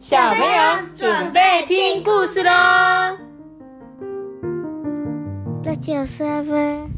[0.00, 0.48] 小朋友
[0.94, 2.50] 准备听故事喽！
[5.62, 6.90] 大家好，我是阿芬。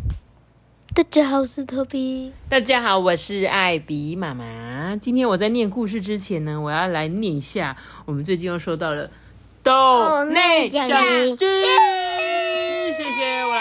[0.95, 2.33] 大家好，我是托比。
[2.49, 4.95] 大家好，我是艾比妈妈。
[4.95, 9.11] 今天我在念故事之前呢，我要来念一下我们最近又收到了
[9.65, 10.97] 豆内奖金，
[11.37, 11.67] 谢谢。
[11.67, 12.02] 我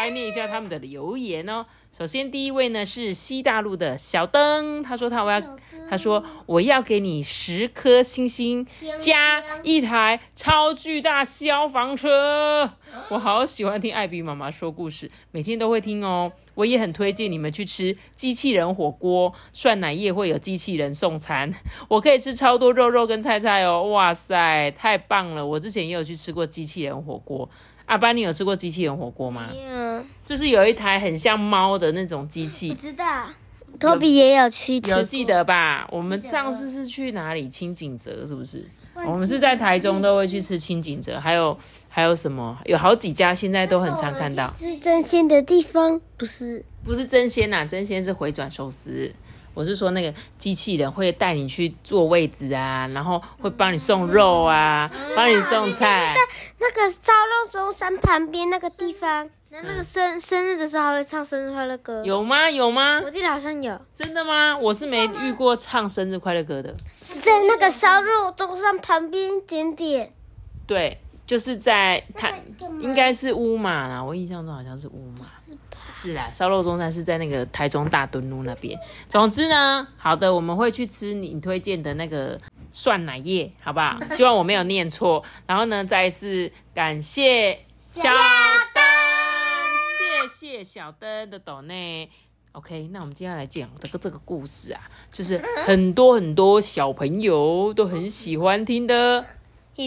[0.01, 1.65] 来念一下他们的留言哦。
[1.91, 5.41] 首先，第一位呢是西大陆的小灯，他说他我要，
[5.89, 8.65] 他说我要给你十颗星星
[8.97, 12.71] 加一台超巨大消防车。
[13.09, 16.31] 我好喜欢听艾比妈妈说故事，每天都会听哦。
[16.55, 21.53] 我也很推荐你们去吃机器人火锅，涮奶液会有机器人送餐，
[21.87, 23.83] 我可以吃超多肉肉跟菜菜哦。
[23.89, 25.45] 哇塞，太棒了！
[25.45, 27.49] 我之前也有去吃过机器人火锅。
[27.91, 29.49] 阿班，你有吃过机器人火锅吗？
[29.51, 33.25] 有，就是有一台很像猫的那种机器，知道。
[33.77, 35.85] 托比也有去吃，有记得吧？
[35.91, 37.49] 我们上次是去哪里？
[37.49, 38.63] 清景泽是不是？
[39.05, 42.57] 我们是在台中都会去吃清景泽，还有还有什么？
[42.63, 44.53] 有好几家现在都很常看到。
[44.55, 46.63] 是真鲜的地方，不是？
[46.85, 49.11] 不是真鲜呐，真鲜是回转寿司。
[49.53, 56.15] 我是说那个机器人会带你去坐位置啊，然后会帮你送肉啊，帮你送菜。
[56.59, 62.01] 那个烧肉中山旁边那个地方，那那个生生日的时候还会唱生日快乐歌。
[62.05, 62.49] 有吗？
[62.49, 63.01] 有吗？
[63.03, 63.79] 我记得好像有。
[63.93, 64.57] 真的吗？
[64.57, 66.75] 我是没遇过唱生日快乐歌的。
[66.93, 70.13] 是在那个烧肉中山旁边一点点。
[70.65, 71.01] 对，
[71.31, 72.29] 就是在它
[72.81, 75.25] 应该是乌马啦，我印象中好像是乌马。
[75.89, 78.77] 是啦，烧肉中餐是在那个台中大墩路那边。
[79.07, 82.37] 总之呢，好的，我们会去吃你推荐的那个
[82.73, 83.97] 蒜奶叶，好不好？
[84.11, 85.23] 希望我没有念错。
[85.47, 88.11] 然后呢，再一次感谢小
[88.73, 88.83] 灯，
[90.27, 92.09] 谢谢小灯的抖内。
[92.51, 94.81] OK，那我们接下来讲这个这个故事啊，
[95.13, 99.25] 就是很多很多小朋友都很喜欢听的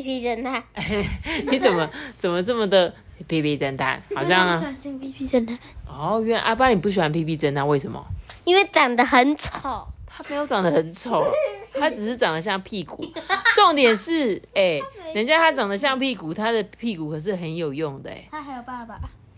[0.02, 0.62] 屁屁侦探。
[1.50, 2.92] 你怎么怎么这么的？
[3.28, 5.56] 屁屁侦探好像啊，屁屁侦探
[5.86, 8.04] 哦，原来阿爸你不喜欢屁屁侦探，为什么？
[8.44, 9.86] 因为长得很丑。
[10.06, 11.24] 他没有长得很丑，
[11.72, 13.04] 他只是长得像屁股。
[13.54, 14.80] 重点是， 哎，
[15.14, 18.24] 人家他长得像屁股，他的屁股可是很有用的，哎。
[18.30, 18.94] 他还有爸爸。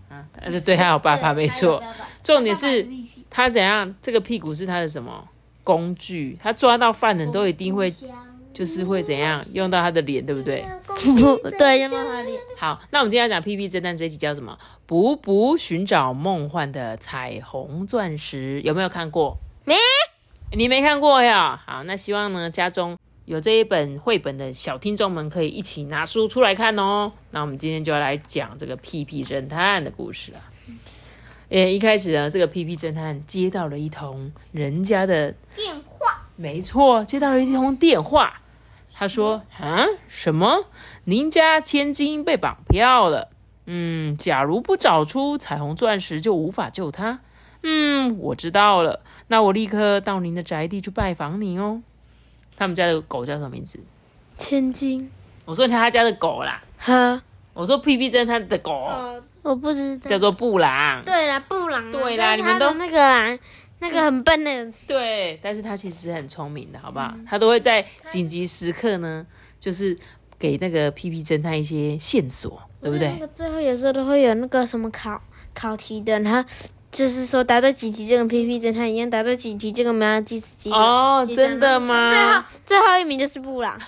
[0.09, 1.83] 啊，对对，他有爸爸，没错。
[2.23, 2.87] 重点是，
[3.31, 3.95] 他怎样？
[4.03, 5.27] 这个屁股是他的什么
[5.63, 6.39] 工具？
[6.43, 7.93] 他抓到犯人都一定会。
[8.57, 10.65] 就是会怎样用到他的脸，对不对？
[11.59, 12.41] 对，用到他的脸。
[12.57, 14.59] 好，那我们今天要讲《屁屁侦探》这一集叫什么？
[14.87, 19.37] 补补寻找梦幻的彩虹钻石，有没有看过？
[19.67, 19.75] 没，
[20.57, 21.63] 你没看过呀？
[21.67, 22.97] 好，那希望呢家中
[23.27, 27.13] 有这一本绘本的小听众们可以一起拿书出来看哦。
[27.33, 30.39] 那我们今天就要来讲这个屁屁侦探的故事了。
[31.51, 38.41] 诶，一开始呢，这个屁屁侦探接到了一通人家的电话，没错，接到了一通电话。
[38.99, 40.65] 他说：“啊，什么？
[41.05, 43.29] 您家千金被绑票了？
[43.67, 47.19] 嗯，假如不找出彩虹钻石，就无法救她。
[47.63, 49.01] 嗯，我知道了。
[49.27, 51.83] 那我立刻到您的宅地去拜访你哦。
[52.57, 53.81] 他们家的狗叫什么名字？
[54.39, 55.11] 千金。
[55.45, 56.63] 我说他家的狗啦。
[56.79, 58.91] 哈，我说屁屁真他的狗，
[59.43, 61.05] 我不知道，叫做布朗。
[61.05, 61.91] 对啦，布朗。
[61.91, 63.39] 对啦，你们都那个啦。”
[63.79, 67.15] 那个很笨的，对，但是他其实很聪明的，好不好？
[67.27, 69.27] 他都会在紧急时刻呢，
[69.61, 69.97] 就是
[70.39, 73.09] 给那个屁屁侦探一些线索，对不对？
[73.13, 75.21] 那个最后有时候都会有那个什么考
[75.53, 76.49] 考题的，然后
[76.91, 82.09] 就是说答对几题就跟屁屁侦探一样，答对几题就跟没有几几哦，真的吗？
[82.09, 83.79] 最后最后一名就是布朗。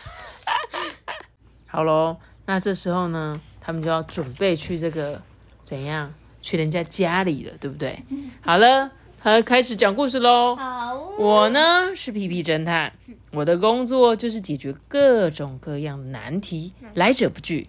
[1.66, 5.22] 好喽，那这时候呢，他们就要准备去这个
[5.62, 6.12] 怎样
[6.42, 8.02] 去人家家里了，对不对？
[8.42, 8.90] 好了。
[9.20, 10.54] 好，开始讲故事喽。
[10.54, 12.92] 好，我呢是屁屁侦探，
[13.32, 17.68] 我的工作就是解决各种各样的难题，来者不拒。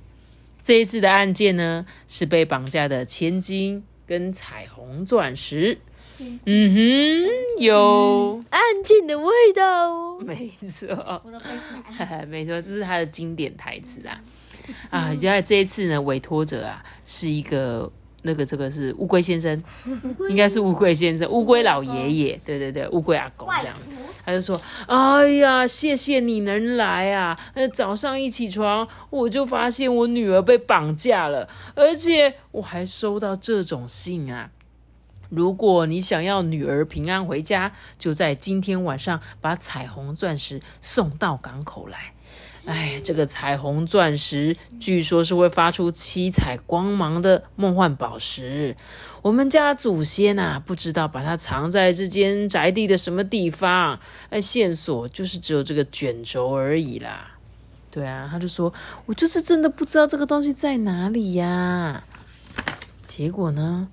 [0.63, 5.79] 这一次的案件呢是被绑架的千金跟彩虹钻石。
[6.19, 10.19] 嗯哼，有案件的味道。
[10.19, 10.87] 没错，
[11.25, 14.21] 我都背起来 没错，这是他的经典台词啊。
[14.91, 17.91] 啊，原来这一次呢，委托者啊是一个。
[18.23, 19.63] 那个这个是乌龟先生，
[20.29, 23.75] 应该是乌龟先生，乌龟老爷爷，对对对，乌龟阿公这样，
[24.25, 27.39] 他就说：“哎呀，谢谢你能来啊！
[27.53, 34.51] 呃，早上一起床，我就发现我女儿被绑架了，而且我还收到这种信啊！
[35.29, 42.13] 如果你想要女儿平安回家，就在今天晚上把彩虹钻石送到港口来。”
[42.65, 48.75] 哎，这个彩虹钻石据说是会发出七彩光芒的梦幻宝石。
[49.21, 53.99] 我们家祖先呐，不知道把它藏在这间宅地的什么地方。
[54.29, 57.37] 哎，线索就是只有这个卷轴而已啦。
[57.91, 58.71] 对啊，他就说
[59.07, 62.03] ：“我就是真的不知道这个东西在哪里呀。”
[63.03, 63.87] 结果呢，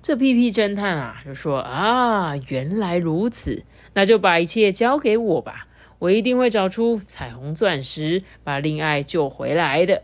[0.00, 5.66] 这屁屁侦探啊就说：“啊，原来如此，那就把一切交给我吧，
[6.02, 10.02] 我一定会找出彩虹钻石，把令爱救回来的。”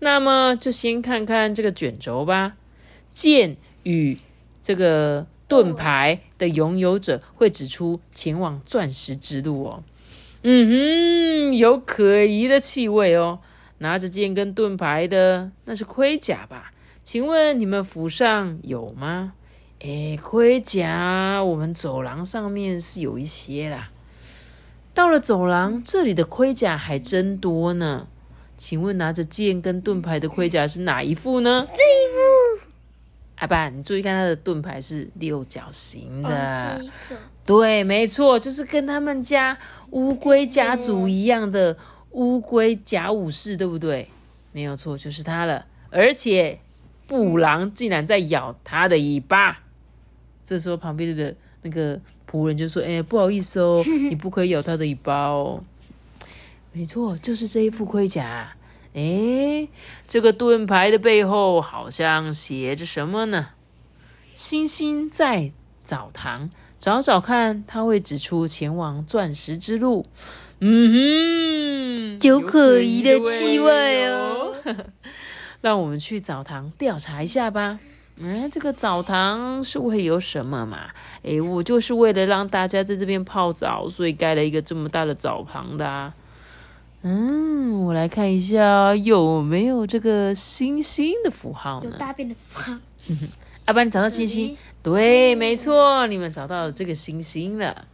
[0.00, 2.58] 那么就先看看这个卷轴吧。
[3.14, 4.18] 剑与
[4.60, 9.82] 这个盾牌的拥有者会指出前往钻石之路哦。
[10.42, 13.38] 嗯哼，有可疑的气味哦。
[13.78, 16.72] 拿着剑跟盾牌的那是盔甲吧？
[17.02, 19.32] 请问你们府上有吗？
[19.78, 23.90] 诶，盔甲我们走廊上面是有一些啦。
[24.98, 28.08] 到了走廊，这里的盔甲还真多呢。
[28.56, 31.64] 请问拿着剑跟盾牌的盔甲是哪一副呢？
[31.68, 32.66] 这一副。
[33.36, 36.82] 阿爸，你注意看他的盾牌是六角形的。
[37.08, 39.56] 这个对，没错，就是跟他们家
[39.90, 41.76] 乌龟家族一样的
[42.10, 44.10] 乌龟甲武士，对不对？
[44.50, 45.64] 没有错，就是他了。
[45.90, 46.58] 而且
[47.06, 49.60] 布朗竟然在咬他的尾巴。
[50.44, 55.64] 这时候旁边的那个仆人就说：“哎、不好意思哦， 你不可以咬他的尾巴哦。”
[56.72, 58.54] 没错，就是这一副盔甲。
[58.94, 59.68] 哎，
[60.06, 63.48] 这个盾牌的背后好像写着什么呢？
[64.34, 65.52] 星星在
[65.82, 70.06] 澡堂，找找看，它会指出前往钻石之路。
[70.60, 74.54] 嗯哼，有可疑的气味哦。
[75.60, 77.80] 让我们去澡堂调查一下吧。
[78.20, 80.90] 嗯，这个澡堂是会有什么嘛？
[81.22, 86.14] 诶，我就是为了让大家在这边泡澡，所以盖了一个这么大的澡堂的、啊。
[87.02, 91.90] 嗯，我来看一下有没有这个星星的符号呢？
[91.92, 92.76] 有大便的符号。
[93.66, 94.56] 阿爸，你找到星星？
[94.82, 97.86] 对，没错，你们找到了这个星星了。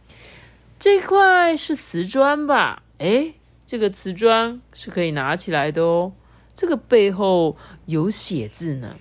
[0.79, 2.81] 这块是瓷砖吧？
[2.97, 3.35] 诶，
[3.67, 6.11] 这个瓷砖是可以拿起来的哦。
[6.55, 7.55] 这个背后
[7.85, 8.95] 有写字呢，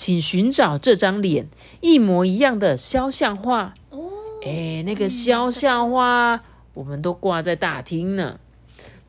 [0.00, 1.50] 请寻找这张脸
[1.82, 3.74] 一模一样的肖像画。
[3.90, 4.00] 哦，
[4.42, 6.40] 诶，那个肖像画
[6.72, 8.40] 我们都挂在大厅呢。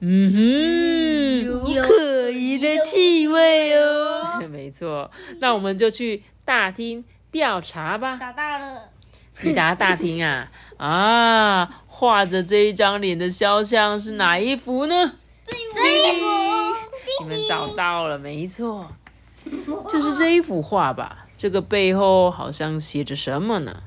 [0.02, 4.44] 嗯哼，有可疑的气味哦。
[4.52, 5.10] 没错，
[5.40, 8.18] 那我们就去大厅调查吧。
[8.20, 8.90] 找到了，
[9.42, 11.84] 抵达大厅啊 啊！
[11.88, 15.14] 画着这一张脸的肖像是哪一幅呢？
[15.46, 16.26] 这一幅，
[17.22, 18.92] 你们找到了，没错，
[19.90, 21.28] 就是这一幅画吧。
[21.38, 23.84] 这个背后好像写着什么呢？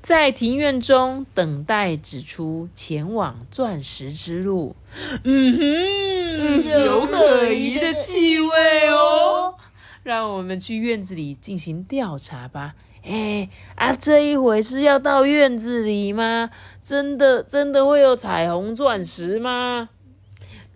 [0.00, 4.74] 在庭院中等待指出前往钻石之路。
[5.22, 9.54] 嗯哼，有可疑的气味哦。
[10.02, 12.74] 让我们去院子里进行调查吧。
[13.04, 16.50] 哎啊，这一回是要到院子里吗？
[16.82, 19.90] 真的真的会有彩虹钻石吗？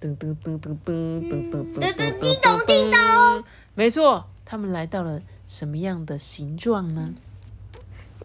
[0.00, 3.00] 噔噔噔噔噔噔噔噔噔叮咚叮咚，
[3.76, 7.14] 没错，他们来到了什么样的形状呢？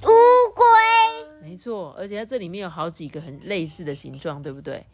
[0.01, 0.07] 乌
[0.55, 4.85] 龟，没错，而且它这里面有好几个很类似的形状，对不对？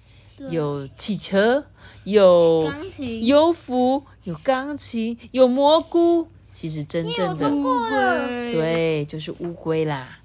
[0.49, 1.63] 有汽车，
[2.03, 3.25] 有钢琴，
[4.23, 6.27] 有钢琴，有蘑菇。
[6.51, 10.19] 其实真正的乌龟，，对，就是乌龟啦，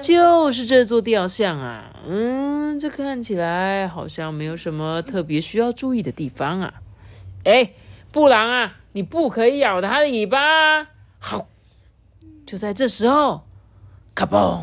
[0.00, 1.94] 就是这座雕像啊。
[2.06, 6.74] 嗯，这看起来好像没有什么特别需要注意的地方啊。
[7.44, 7.72] 哎，
[8.16, 10.88] 布朗啊，你不可以咬它的尾巴啊。
[11.18, 11.48] 好，
[12.46, 13.44] 就在这时候，
[14.14, 14.62] 咔嘣！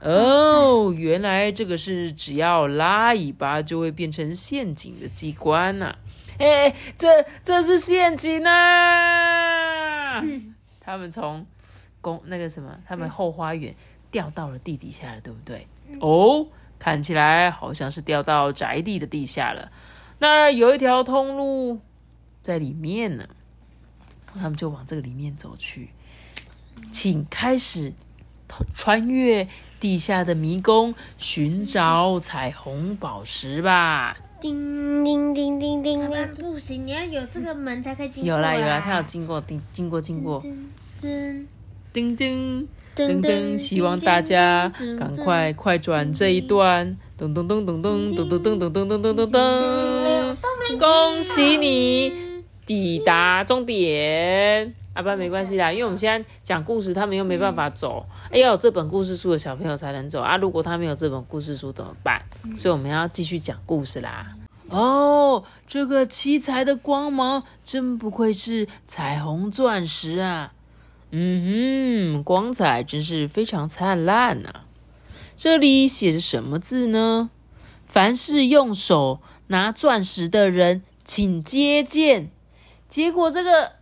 [0.00, 5.94] 哦，原来这个是只要拉尾巴就会变成陷阱的机关呐、
[6.40, 10.20] 哎，这这是陷阱啊！
[10.80, 11.46] 他们从
[12.00, 13.72] 公那个什么，他们后花园
[14.10, 15.68] 掉到了地底下了，对不对？
[16.00, 16.48] 哦，
[16.80, 19.70] 看起来好像是掉到宅地的地下了。
[20.18, 21.78] 那儿有一条通路
[22.42, 23.26] 在里面呢，
[24.34, 25.90] 他们就往这个里面走去。
[26.90, 27.92] 请开始
[28.74, 34.16] 穿越地下的迷宫，寻找彩虹宝石吧。
[34.40, 40.42] 叮叮叮叮叮叮，不行，你要有这个门才可以进有啦有啦，他要经过，经经过经过，
[41.00, 41.46] 噔
[41.92, 52.31] 叮叮噔噔，希望大家赶快快转这一段，噔噔噔噔噔噔噔噔噔噔噔噔噔，恭喜你
[52.66, 54.74] 抵达终点。
[54.94, 60.36] 啊，不然没关系啦，因为我们现在讲故事，他们又没办法走，哎，要有这本故事书的小朋友才能走啊。
[60.36, 62.22] 如果他没有这本故事书怎么办？
[62.58, 64.36] 所以我们要继续讲故事啦。
[64.68, 70.52] 哦，这个七彩的光芒真不愧是彩虹钻石啊！
[71.10, 74.50] 嗯哼，光彩真是非常灿烂呐、
[75.38, 77.30] 这里写着什么字呢？
[77.86, 82.30] 凡是用手拿钻石的人，请接见。
[82.92, 83.72] 结果这个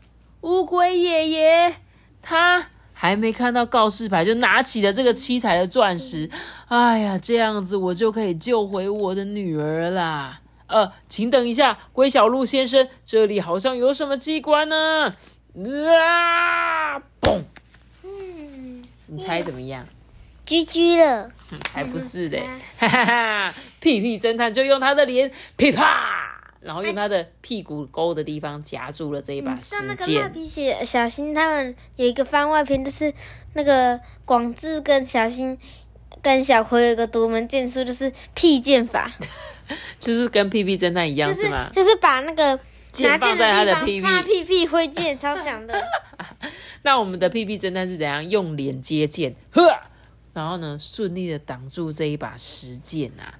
[0.42, 1.74] 乌龟爷爷
[2.22, 6.30] 他还没看到告示牌，就拿起了这个七彩的钻石。
[6.68, 10.40] 哎呀，这样子我就可以救回我的女儿啦！
[10.68, 15.16] 呃，请等一下，龟小鹿先生，这里好像有什么机关呢？
[15.98, 16.96] 啊！
[17.20, 17.42] 嘣！
[18.04, 19.84] 嗯，你猜怎么样？
[20.46, 21.32] 居居了，
[21.72, 22.38] 还不是的，
[22.78, 23.54] 哈哈哈！
[23.80, 26.29] 屁屁侦探就用他的脸噼啪，
[26.60, 30.32] 然后用他的屁股沟的地方夹住了这一把石像那个蜡剑。
[30.32, 33.12] 笔小小新他们有一个番外篇，就是
[33.54, 35.56] 那个广志跟小新
[36.20, 39.10] 跟小葵有一个独门剑术，就是屁剑法，
[39.98, 41.70] 就是跟屁屁侦探一样就是吗？
[41.74, 42.58] 就是把那个
[42.92, 45.82] 剑拿剑放在他的屁屁屁屁挥剑，超强的。
[46.82, 49.80] 那我们的屁屁侦探是怎样用脸接剑，呵，
[50.34, 53.32] 然后呢顺利的挡住这一把石剑啊。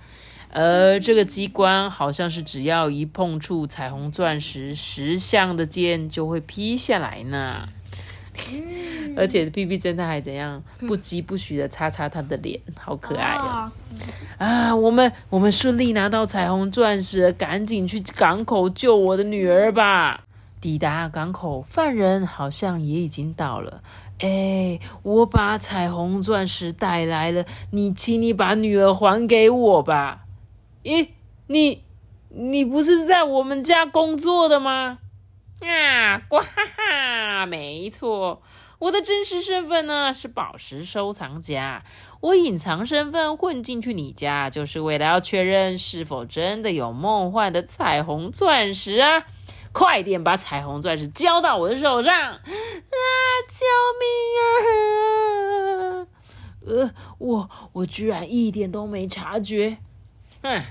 [0.52, 7.69] 而这个机关好像是只要一碰触彩虹钻石，石像的剑就会劈下来呢。
[9.16, 13.71] 而且屁屁侦探还怎样不疾不徐的擦擦他的脸，好可爱哦！
[14.38, 20.25] 啊，我们我们顺利拿到彩虹钻石了，赶紧去港口救我的女儿吧！
[20.61, 23.83] 抵达港口，犯人好像也已经到了。
[24.21, 30.25] 哎，我把彩虹钻石带来了，你请你把女儿还给我吧。
[30.82, 31.08] 咦，
[31.49, 31.84] 你
[32.30, 34.99] 你不是在我们家工作的吗？
[35.60, 36.46] 啊，呱哈
[36.76, 38.40] 哈，没错，
[38.78, 41.84] 我的真实身份呢是宝石收藏家。
[42.22, 49.26] 我隐藏身份混进去你家，就是为了要确认是否真的有梦幻的彩虹钻石啊！
[49.72, 52.12] 快点把彩虹钻石交到我的手上！
[52.12, 52.40] 啊，
[53.49, 53.66] 救
[54.00, 54.08] 命
[56.00, 56.06] 啊！
[56.66, 59.76] 呃，我我居然一点都没察觉。
[60.42, 60.62] 哼，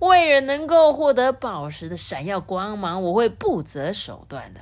[0.00, 4.60] 为了能够获得宝石的闪耀光芒，我会不择手段的。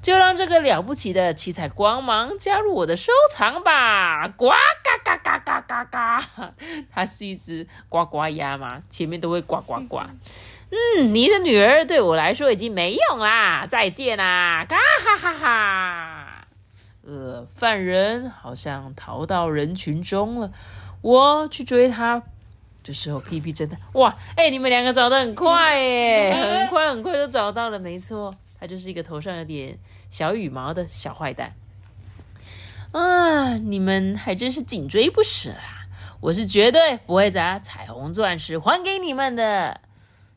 [0.00, 4.28] 就让这个了不起的七彩光芒加入我的收藏吧！
[4.28, 6.24] 呱嘎嘎嘎嘎嘎嘎，
[6.94, 9.98] 它是一只呱呱鸭嘛，前面都会呱呱呱。
[10.70, 14.64] 嗯，你的女儿对我来说已经没用啦，再见啦！
[14.68, 16.46] 嘎哈哈哈。
[17.04, 20.52] 呃，犯人好像逃到人群中了，
[21.02, 22.22] 我去追他。
[22.82, 31.54] 这时候，屁屁真的，哇，哎、你们两个找的很快耶，很快很快就找到了，没错，他就是一个头上有点小羽毛的小坏蛋。
[32.92, 35.84] 啊，你们还真是紧追不舍啊！
[36.20, 39.80] 我是绝对不会把彩虹钻石还给你们的。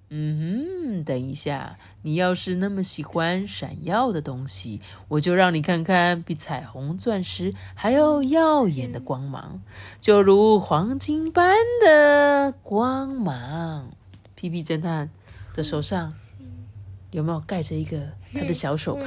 [0.09, 9.61] 嗯哼，等一下，你要是那么喜欢闪耀的东西，我就让你看看比彩虹钻石还要耀眼的光芒，
[9.99, 13.91] 就如黄金般的光芒。
[14.35, 15.11] 皮皮侦探
[15.53, 16.13] 的手上
[17.11, 17.97] 有没有盖着一个
[18.33, 19.03] 他的小手帕？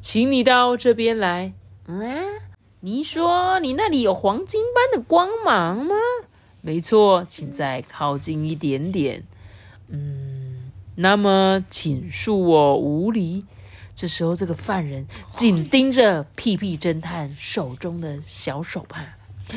[0.00, 1.52] 请你到这边来。
[1.86, 2.24] 嗯、啊，
[2.80, 5.94] 你说你那里有黄金般的光芒吗？
[6.60, 9.24] 没错，请再靠近一点点。
[9.88, 10.25] 嗯，
[10.96, 13.46] 那么请恕我无礼。
[13.94, 19.02] 这时候，这个犯人紧盯着屁屁侦探手中的小手帕。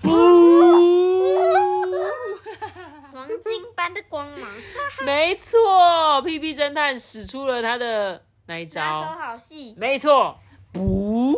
[3.12, 4.48] 黄金般的光芒，
[5.04, 9.18] 没错，屁屁侦探使出了他的那一招手招。
[9.18, 10.38] 好细，没错，
[10.72, 11.36] 不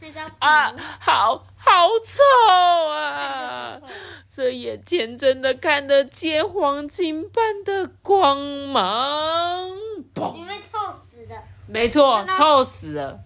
[0.00, 2.22] 那招啊，好好臭
[2.92, 3.80] 啊！
[4.36, 8.38] 这眼前真的看得见黄金般的光
[8.68, 9.70] 芒。
[10.14, 10.44] 嘣你！
[10.44, 10.78] 会臭
[11.10, 11.42] 死了。
[11.66, 13.20] 没错，臭死了。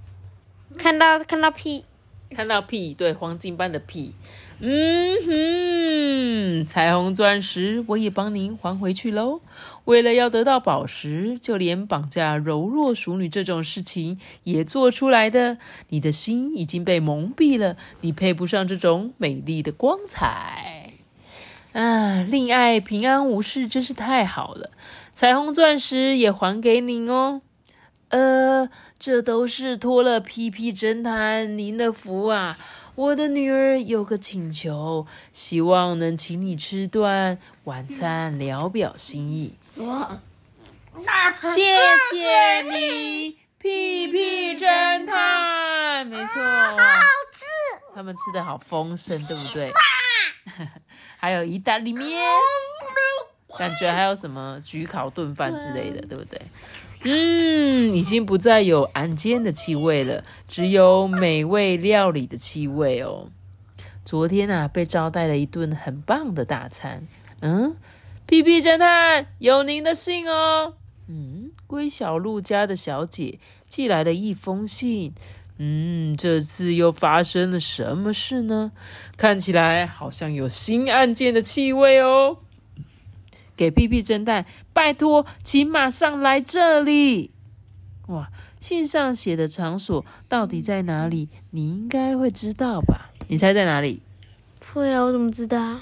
[0.79, 1.85] 看到看到屁，
[2.31, 4.15] 看到屁，对，黄金般的屁。
[4.61, 9.41] 嗯哼，彩虹钻石我也帮您还回去喽。
[9.87, 15.59] 为了要得到宝石，就连绑架柔弱淑女这种事情也做出来的。
[15.89, 20.80] 你的心已经被蒙蔽了，你配不上这种美丽的光彩。
[21.73, 24.71] 啊，恋爱平安无事真是太好了。
[25.13, 27.43] 彩虹钻石也还给您哦。
[28.09, 32.59] 呃，这都是托了屁屁侦探您的福啊！
[32.97, 39.55] 我的女儿有个请求，希望能请你吃顿晚餐，聊表心意。
[39.77, 40.21] 哇，
[41.55, 41.79] 谢
[42.11, 46.05] 谢你，屁屁侦探。
[46.05, 46.43] 没错，
[47.95, 49.73] 他们吃的好丰盛，对不对？
[51.21, 52.19] 还有意大利面，
[53.59, 56.41] 感觉还有什么焗烤炖饭之类的，对不对？
[57.05, 63.29] 嗯，已经不再有案件的气味了，只有美味料理的气味哦。
[64.03, 67.07] 昨天啊，被招待了一顿很棒的大餐。
[67.41, 67.77] 嗯，
[68.25, 70.73] 屁屁侦探有您的信哦。
[71.07, 75.13] 嗯，龟小鹿家的小姐寄来了一封信。
[75.63, 78.73] 嗯，这次又发生了什么事呢？
[79.19, 82.39] 看起来好像有新案件的气味哦。
[83.55, 87.33] 给屁屁侦探，拜托，请马上来这里。
[88.07, 91.29] 哇，信上写的场所到底在哪里？
[91.51, 93.11] 你应该会知道吧？
[93.29, 94.01] 你猜在哪里？
[94.73, 95.79] 会啊，我怎么知道？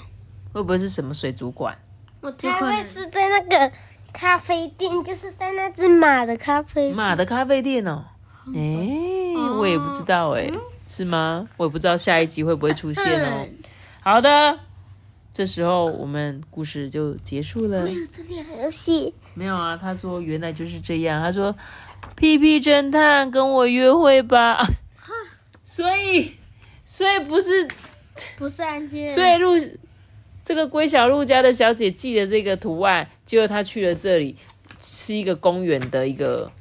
[0.51, 1.77] 会不会是什么水族馆？
[2.19, 3.71] 我猜会是在那个
[4.11, 6.91] 咖啡店，就是在那只马的咖啡。
[6.91, 8.03] 马的咖啡店哦。
[8.55, 10.49] 哎，我也不知道哎，
[10.87, 11.47] 是吗？
[11.57, 13.47] 我也不知道下一集会不会出现哦。
[14.01, 14.59] 好的，
[15.33, 17.87] 这时候我们故事就结束了。
[18.11, 19.13] 这里还有戏？
[19.33, 21.21] 没有啊，他说原来就是这样。
[21.21, 21.55] 他说
[22.15, 24.65] ：“屁屁侦探跟我约会吧。”
[25.63, 26.35] 所以，
[26.85, 27.67] 所以不是
[28.37, 29.07] 不是案件。
[29.07, 29.53] 所以陆
[30.43, 34.35] 这个龟小鹿家的小姐寄的这个图案，结果她去了这里，
[34.81, 36.51] 是一个公园的一个。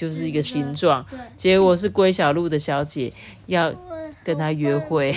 [0.00, 1.04] 就是一个形状，
[1.36, 3.12] 结果是龟小鹿的小姐
[3.44, 3.70] 要
[4.24, 5.14] 跟他约会，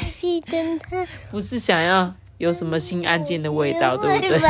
[1.31, 4.41] 不是想要有什么新案件的味道，对不对？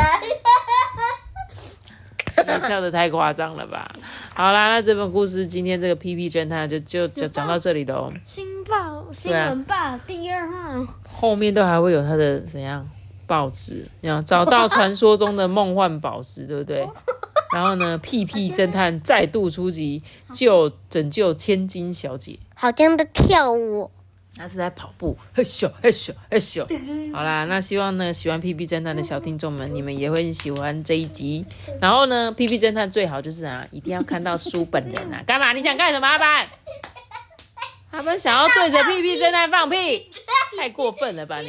[2.46, 3.88] 你笑的太夸张了吧？
[4.34, 8.12] 好啦，那这本故事今天这个屁屁侦探就就就讲到这里喽。
[8.26, 12.84] 新报新闻报第二号，后面都还会有他的怎样
[13.28, 13.88] 报纸？
[14.00, 16.84] 要找到传说中的梦幻宝石，对不对？
[17.54, 17.96] 然后呢？
[17.98, 22.36] 屁屁侦探再度出击，救拯救千金小姐。
[22.56, 23.92] 好像在跳舞，
[24.36, 25.16] 那是在跑步。
[25.32, 26.66] 嘿咻嘿咻嘿咻。
[27.12, 31.46] 好啦，那希望呢，喜欢屁屁侦探的小听众们，你们也会喜欢这一集。
[31.80, 35.22] 然后呢，屁屁侦探最好就是啊，一定要看到书本人啊。
[35.26, 35.52] 干嘛？
[35.52, 36.08] 你想干什么？
[36.08, 36.44] 阿班？
[37.92, 40.10] 他们想要对着屁屁侦探放屁，
[40.58, 41.48] 太过分了吧你？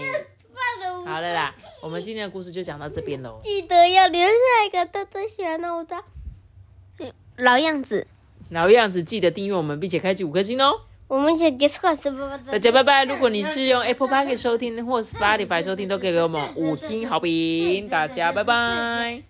[1.05, 3.39] 好了啦，我们今天的故事就讲到这边喽。
[3.43, 5.95] 记得要留下一个多多喜欢的我的
[7.37, 8.07] 老样子，
[8.49, 10.81] 老样子，记得订阅我们，并且开启五颗星哦。
[11.07, 13.05] 我们先结束了，大家拜拜。
[13.05, 17.87] 如果你是用 Apple Park 收听或 Spotify 收听，都可以给我们五星好评。
[17.87, 19.21] 大家拜拜。